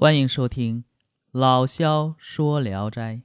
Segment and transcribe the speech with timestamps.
[0.00, 0.84] 欢迎收听
[1.32, 3.16] 老萧说《聊斋》，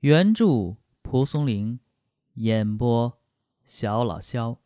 [0.00, 1.78] 原著蒲松龄，
[2.36, 3.18] 演播
[3.66, 4.56] 小老萧。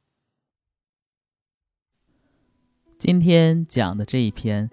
[2.99, 4.71] 今天讲的这一篇，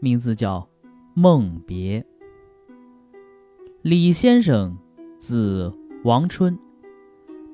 [0.00, 0.60] 名字叫
[1.12, 2.00] 《梦别》。
[3.82, 4.78] 李先生
[5.18, 5.70] 字
[6.04, 6.58] 王春，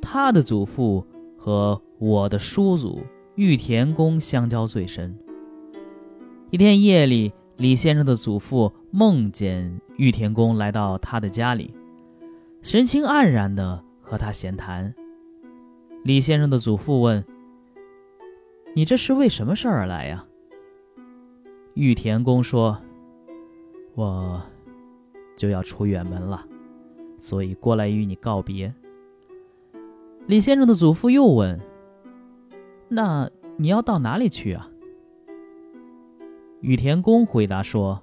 [0.00, 1.04] 他的祖父
[1.36, 3.02] 和我的叔祖
[3.34, 5.18] 玉田公相交最深。
[6.52, 7.32] 一天夜里。
[7.62, 11.72] 李先生的祖父梦见玉田公来到他的家里，
[12.60, 14.92] 神情黯然地和他闲谈。
[16.02, 17.24] 李先生的祖父问
[18.74, 20.26] ：“你这是为什么事而来呀？”
[21.74, 22.76] 玉田公说
[23.94, 24.42] ：“我
[25.36, 26.44] 就要出远门了，
[27.20, 28.74] 所以过来与你告别。”
[30.26, 31.60] 李先生的祖父又问
[32.90, 34.68] ：“那你要到哪里去啊？”
[36.62, 38.00] 羽田公回答说：“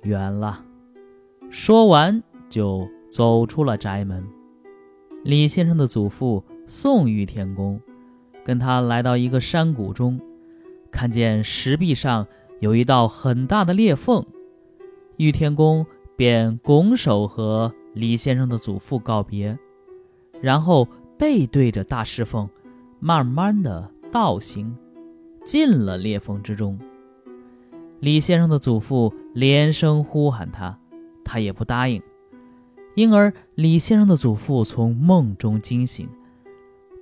[0.00, 0.64] 远了。”
[1.50, 4.26] 说完就走出了宅门。
[5.22, 7.78] 李先生的祖父送玉田公，
[8.42, 10.18] 跟他来到一个山谷中，
[10.90, 12.26] 看见石壁上
[12.60, 14.24] 有一道很大的裂缝。
[15.18, 15.84] 玉田公
[16.16, 19.58] 便拱手和李先生的祖父告别，
[20.40, 22.48] 然后背对着大石缝，
[22.98, 24.74] 慢慢的倒行，
[25.44, 26.78] 进了裂缝之中。
[28.00, 30.78] 李先生的祖父连声呼喊他，
[31.24, 32.00] 他也不答应，
[32.94, 36.08] 因而李先生的祖父从梦中惊醒。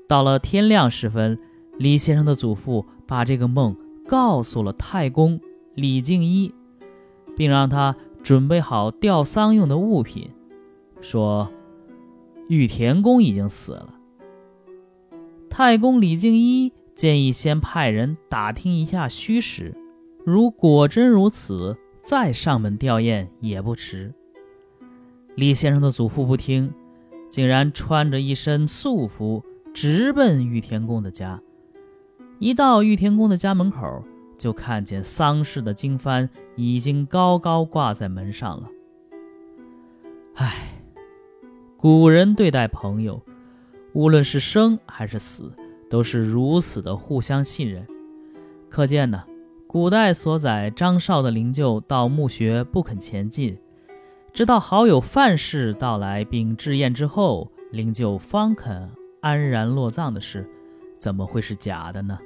[0.08, 1.38] 到了天亮时分，
[1.78, 3.77] 李先生的祖父把这个梦
[4.08, 5.38] 告诉了太公
[5.75, 6.55] 李敬一，
[7.36, 10.31] 并让他准备好吊丧用的物品，
[11.03, 11.53] 说
[12.48, 13.94] 玉田公已经死了。
[15.50, 19.75] 太公李敬一建议先派人打听一下虚实。
[20.27, 24.12] 如果真如此，再上门吊唁也不迟。
[25.36, 26.74] 李先生的祖父不听，
[27.30, 31.41] 竟然穿着一身素服，直奔玉田公的家。
[32.41, 34.03] 一到玉田公的家门口，
[34.37, 38.69] 就看见丧事的经幡已经高高挂在门上了。
[40.34, 40.82] 唉，
[41.76, 43.22] 古人对待朋友，
[43.93, 45.53] 无论是生还是死，
[45.88, 47.87] 都是如此的互相信任。
[48.69, 49.22] 可见呢。
[49.69, 53.59] 古代所载张绍的灵柩到墓穴不肯前进，
[54.32, 58.88] 直到好友范氏到来并致唁之后，灵柩方肯
[59.21, 60.49] 安然落葬的事，
[60.99, 62.19] 怎么会是假的呢？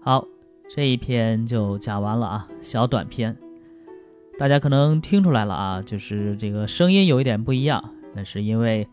[0.00, 0.26] 好，
[0.68, 3.36] 这一篇就讲完了啊，小短篇，
[4.38, 8.88] 大家可能听出来了啊，就是这个声音有一点不一样，那是因为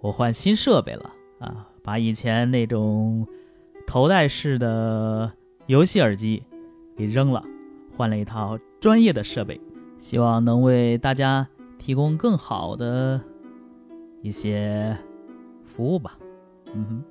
[0.00, 3.26] 我换新设备了啊，把以前那种
[3.86, 5.32] 头戴式的。
[5.66, 6.42] 游戏耳机
[6.94, 7.42] 给扔了，
[7.96, 9.58] 换了一套专业的设备，
[9.96, 13.18] 希望能为大家提供更好的
[14.20, 14.94] 一些
[15.64, 16.18] 服务吧。
[16.74, 17.04] 嗯哼，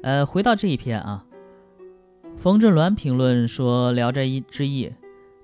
[0.00, 1.26] 呃，回到这一篇啊，
[2.38, 4.86] 冯振鸾评论说，《聊斋志异》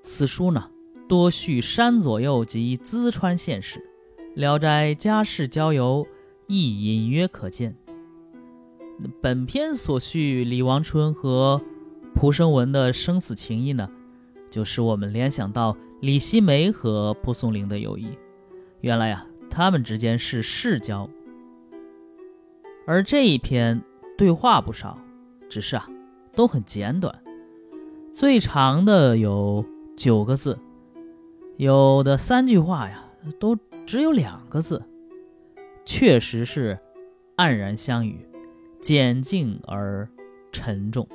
[0.00, 0.70] 此书呢
[1.06, 3.80] 多叙山左右及淄川县事，
[4.34, 6.06] 《聊斋家世交游
[6.46, 7.76] 亦隐约可见。
[9.20, 11.60] 本篇所叙李王春和
[12.14, 13.88] 蒲生文的生死情谊呢，
[14.50, 18.08] 就使我们联想到李希梅和蒲松龄的友谊。
[18.80, 21.08] 原来呀，他们之间是世交。
[22.86, 23.82] 而这一篇
[24.16, 24.98] 对话不少，
[25.48, 25.88] 只是啊，
[26.34, 27.14] 都很简短。
[28.12, 29.64] 最长的有
[29.96, 30.58] 九个字，
[31.56, 33.04] 有的三句话呀，
[33.38, 34.82] 都只有两个字。
[35.84, 36.78] 确实是
[37.36, 38.27] 黯然相语，
[38.80, 40.08] 简净而
[40.52, 41.06] 沉重。